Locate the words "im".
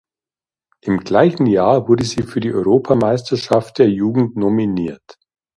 0.83-0.97